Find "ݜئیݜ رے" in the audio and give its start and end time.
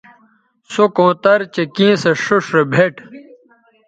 2.23-2.63